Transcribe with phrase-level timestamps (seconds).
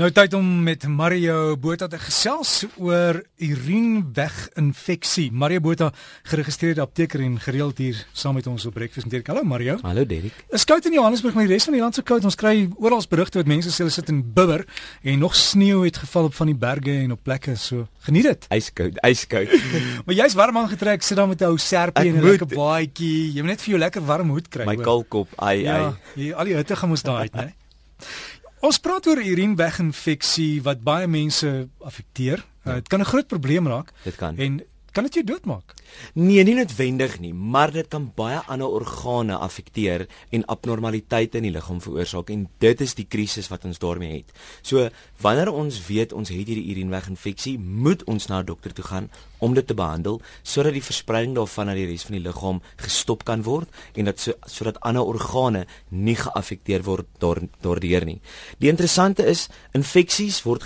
[0.00, 5.26] Nou tyd om met Mario Botha te gesels oor urineweginfeksie.
[5.28, 5.90] Mario Botha,
[6.30, 9.76] geregistreerde apteker en gereeld hier saam met ons op breakfast met Hallo Mario.
[9.82, 10.32] Hallo Derek.
[10.56, 12.24] Is koud in Johannesburg, maar die res van die land se koud.
[12.24, 14.64] Ons kry oral berigte wat mense sê hulle sit in bibber
[15.04, 17.84] en nog sneeu het geval op van die berge en op plekke so.
[18.08, 18.48] Geniet dit.
[18.56, 19.52] Yskoud, yskoud.
[20.06, 23.36] maar jy's warm aangetrek, sit dan met 'n ou serpie en 'n lekker baadjie.
[23.36, 24.64] Jy moet net vir jou lekker warm hoed kry.
[24.64, 25.94] My kalkop, ai ja, ai.
[26.16, 27.52] Ja, al die hitte gaan mos daai uit, né?
[28.60, 32.42] Ons praat oor urineweginfeksie wat baie mense affekteer.
[32.64, 32.74] Ja.
[32.76, 33.92] Dit uh, kan 'n groot probleem raak.
[34.04, 34.36] Dit kan.
[34.36, 34.60] En
[34.92, 35.74] kan dit jou doodmaak?
[36.14, 41.54] Nee, nie noodwendig nie, maar dit kan baie ander organe affekteer en abnormaliteite in die
[41.54, 44.34] liggaam veroorsaak en dit is die krisis wat ons daarmee het.
[44.62, 44.88] So,
[45.22, 49.54] wanneer ons weet ons het hierdie urineweginfeksie, moet ons na 'n dokter toe gaan om
[49.54, 53.42] dit te behandel sodat die verspreiding daarvan na die res van die liggaam gestop kan
[53.42, 58.20] word en dat so sodat ander organe nie geaffekteer word daardeur nie.
[58.58, 60.62] Die interessante is infeksies word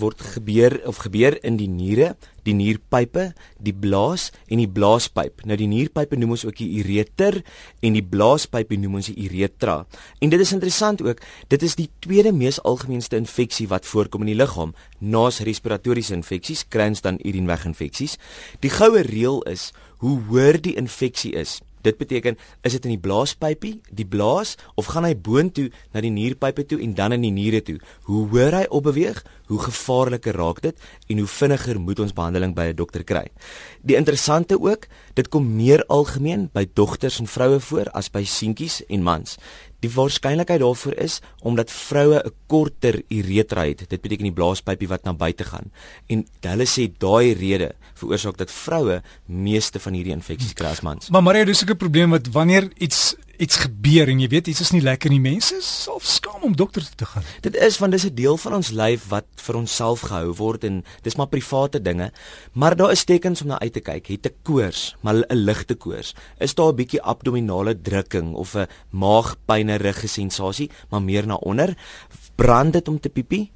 [0.00, 3.30] word gebeur of gebeur in die niere, die nierpype,
[3.62, 5.44] die blaas en die blaaspyp.
[5.48, 7.40] Nou die nierpype noem ons ook die ureter
[7.84, 9.82] en die blaaspype noem ons die uretra.
[10.20, 14.34] En dit is interessant ook, dit is die tweede mees algemeenste infeksie wat voorkom in
[14.34, 18.18] die liggaam, na respiratoriese infeksies, kry ons dan urineweginfeksies.
[18.60, 19.72] Die goue reël is,
[20.04, 24.88] hoe hoër die infeksie is, Dit beteken is dit in die blaaspypie, die blaas of
[24.92, 27.76] gaan hy boontoe na die nierpype toe en dan in die niere toe.
[28.08, 29.20] Hoe hoër hy opbeweeg,
[29.52, 33.26] hoe gevaarliker raak dit en hoe vinniger moet ons behandeling by 'n dokter kry.
[33.82, 38.82] Die interessante ook, dit kom meer algemeen by dogters en vroue voor as by seentjies
[38.88, 39.38] en mans.
[39.84, 43.84] Die waarskynlikheid daarvoor is omdat vroue 'n korter uretra het.
[43.88, 45.70] Dit beteken die blaaspypie wat na buite gaan.
[46.06, 51.10] En hulle sê daai rede veroorsaak dat vroue meeste van hierdie infeksies kry as mans.
[51.10, 54.72] Maar Maria, dis 'n probleem wat wanneer iets iets gebeur en jy weet iets is
[54.74, 57.26] nie lekker nie, mense self skaam om dokter toe te gaan.
[57.44, 60.84] Dit is want dis 'n deel van ons lyf wat vir onsself gehou word en
[61.02, 62.12] dis maar private dinge.
[62.52, 64.06] Maar daar is tekens om na uit te kyk.
[64.06, 66.14] Het 'n koors, maar 'n ligte koors.
[66.38, 71.76] Is daar 'n bietjie abdominale drukking of 'n maagpyn, ruggesensasie, maar meer na onder?
[72.34, 73.53] Brand dit om te piepie?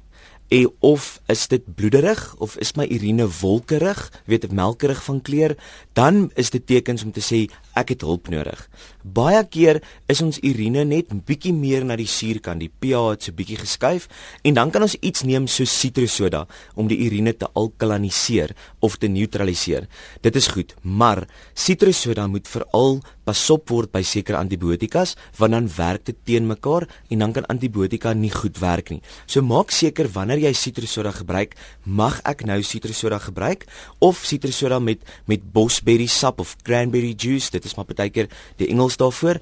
[0.49, 5.53] En of is dit bloederig of is my urine wolkerig, weet ek melkerig van kleur,
[5.93, 7.43] dan is dit tekens om te sê
[7.77, 8.63] ek het hulp nodig.
[9.05, 9.79] Baie keer
[10.09, 14.09] is ons urine net bietjie meer na die suurkant, die pH het so bietjie geskuif
[14.41, 16.45] en dan kan ons iets neem so sitrussoda
[16.75, 19.87] om die urine te alkaliniseer of te neutraliseer.
[20.21, 26.07] Dit is goed, maar sitrussoda moet veral pasop word by sekere antibiotikas want dan werk
[26.09, 29.01] dit teen mekaar en dan kan antibiotika nie goed werk nie.
[29.25, 33.67] So maak seker wanneer jy sitrussoda gebruik, mag ek nou sitrussoda gebruik
[34.05, 38.69] of sitrussoda met met bosberry sap of cranberry juice dit is maar baie keer die
[38.69, 39.39] Engels daarvoor.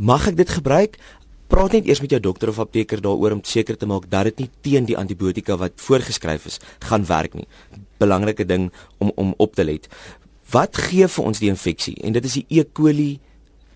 [0.00, 0.96] Mag ek dit gebruik?
[1.50, 4.44] Praat net eers met jou dokter of apteker daaroor om seker te maak dat dit
[4.44, 7.48] nie teen die antibiotika wat voorgeskryf is gaan werk nie.
[7.98, 8.68] Belangrike ding
[9.02, 9.88] om om op te let.
[10.54, 11.96] Wat gee vir ons die infeksie?
[12.06, 12.64] En dit is die E.
[12.64, 13.18] coli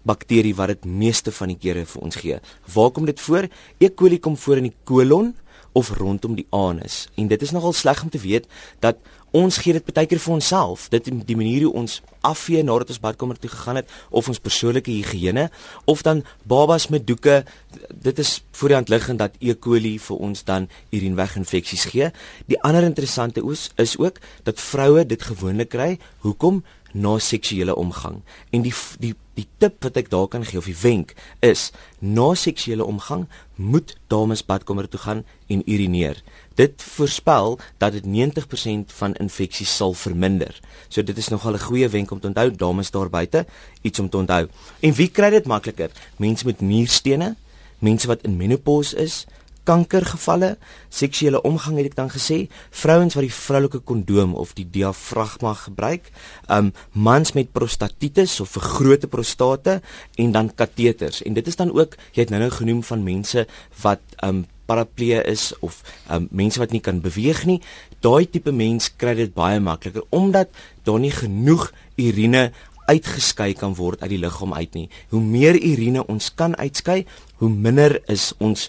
[0.07, 2.39] bakterie wat dit meeste van die kere vir ons gee.
[2.75, 3.51] Waar kom dit voor?
[3.81, 3.91] E.
[3.91, 5.35] coli kom voor in die kolon
[5.75, 7.05] of rondom die anus.
[7.19, 8.47] En dit is nogal sleg om te weet
[8.85, 8.97] dat
[9.35, 10.87] ons gee dit baie keer vir onsself.
[10.93, 14.93] Dit die manier hoe ons afvee nadat ons badkamer toe gegaan het of ons persoonlike
[14.93, 15.49] higiëne
[15.91, 17.43] of dan babas met doeke.
[17.91, 19.57] Dit is voor die hand liggend dat E.
[19.59, 22.13] coli vir ons dan urineweginfeksies gee.
[22.47, 25.99] Die ander interessante is is ook dat vroue dit gewoonlik kry.
[26.23, 26.63] Hoekom?
[26.95, 28.23] na seksuele omgang.
[28.51, 32.35] En die die die tip wat ek daar kan gee of die wenk is na
[32.39, 36.21] seksuele omgang moet dames badkamer toe gaan en urineer.
[36.59, 40.55] Dit voorspel dat dit 90% van infeksies sal verminder.
[40.89, 43.47] So dit is nogal 'n goeie wenk om te onthou dames daar buite
[43.83, 44.49] iets om te onthou.
[44.81, 45.91] En wie kry dit makliker?
[46.17, 47.37] Mense met nierstene,
[47.79, 49.27] mense wat in menopause is,
[49.65, 50.55] kankergevalle,
[50.93, 56.11] seksuele omgang het ek dan gesê, vrouens wat die vroulike kondoom of die diafragma gebruik,
[56.53, 59.81] um mans met prostatitis of vergrote prostate
[60.21, 61.23] en dan kateters.
[61.25, 63.47] En dit is dan ook, jy het nou-nou genoem van mense
[63.83, 65.83] wat um paraplee is of
[66.13, 67.61] um mense wat nie kan beweeg nie.
[68.05, 70.53] Daai tipe mens kry dit baie makliker omdat
[70.85, 72.51] daar nie genoeg urine
[72.89, 74.89] uitgeskei kan word uit die liggaam uit nie.
[75.13, 77.05] Hoe meer urine ons kan uitskei,
[77.41, 78.69] hoe minder is ons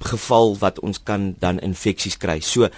[0.00, 2.40] geval wat ons kan dan infeksies kry.
[2.40, 2.68] So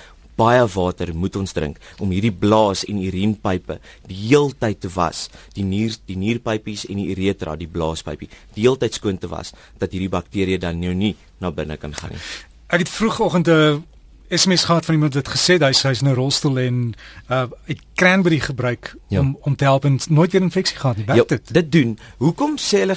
[0.40, 3.76] baie water moet ons drink om hierdie blaas en urinepipe
[4.08, 5.28] die heeltyd te was.
[5.56, 9.93] Die nier die nierpypies en die uretra, die blaaspypie, die heeltyd skoon te was dat
[9.93, 12.22] hierdie bakterieë dan nou nie na binne kan gaan nie.
[12.70, 13.84] Ek het vroegoggend 'n
[14.30, 16.94] SMS gehad van iemand wat gesê hy hy's in 'n rolstoel en
[17.28, 19.20] uh het cranberry gebruik ja.
[19.20, 21.06] om om te help en nooit weer infeksie gehad nie.
[21.06, 21.54] Werk ja, dit?
[21.54, 21.98] Dit doen.
[22.16, 22.96] Hoekom sê hulle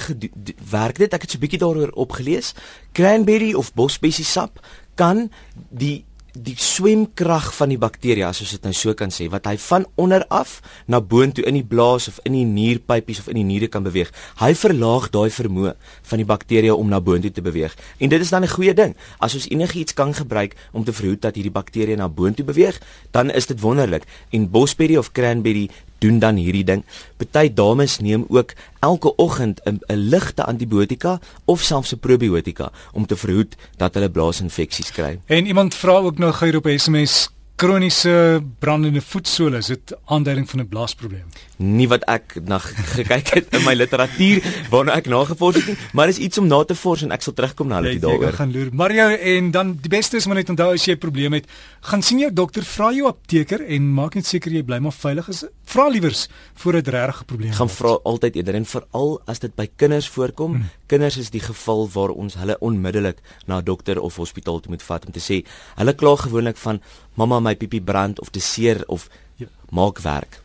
[0.70, 1.12] werk dit?
[1.12, 2.54] Ek het so 'n bietjie daaroor opgelees.
[2.92, 4.60] Cranberry of bosbessie sap
[4.94, 5.30] kan
[5.68, 6.04] die
[6.34, 9.84] die swemkrag van die bakterie as ons dit nou so kan sê wat hy van
[10.00, 10.56] onder af
[10.90, 14.10] na boontoe in die blaas of in die nierpypies of in die niere kan beweeg.
[14.40, 15.76] Hy verlaag daai vermoë
[16.10, 17.76] van die bakterieë om na boontoe te beweeg.
[18.02, 18.96] En dit is dan 'n goeie ding.
[19.18, 22.80] As ons enigiets kan gebruik om te verhoed dat hierdie bakterieë na boontoe beweeg,
[23.12, 24.02] dan is dit wonderlik.
[24.30, 25.70] En bosberry of cranberry
[26.04, 26.84] doen dan hierdie ding.
[27.20, 28.54] Party dames neem ook
[28.84, 34.92] elke oggend 'n ligte antibiotika of selfs 'n probiotika om te verhoed dat hulle blaasinfeksies
[34.92, 35.18] kry.
[35.26, 40.60] En iemand vra ook nou gou op SMS kroniese brandende voetsole is dit aanduiding van
[40.60, 44.42] 'n blaasprobleem nie wat ek na gekyk het in my literatuur
[44.72, 47.32] waarna ek nagevors het nie maar is iets om na te vors en ek sal
[47.32, 50.72] terugkom na dit daaroor gaan loer Mario en dan die beste is maar net onthou
[50.74, 51.46] as jy 'n probleem het
[51.80, 55.28] gaan sien jou dokter vra jou apteker en maak net seker jy bly maar veilig
[55.28, 56.28] is vra liewers
[56.62, 60.52] voordat regtig 'n probleem gaan vra altyd eerder en veral as dit by kinders voorkom
[60.52, 60.64] hmm.
[60.86, 64.82] kinders is die geval waar ons hulle onmiddellik na 'n dokter of hospitaal toe moet
[64.82, 65.44] vat om te sê
[65.76, 66.80] hulle kla gewoonlik van
[67.14, 69.46] mamma my piepie brand of te seer of ja.
[69.70, 70.42] maak werk.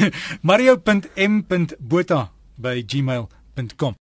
[0.48, 3.45] Mario.m.botha by gmail.com.
[3.56, 3.94] facebook.com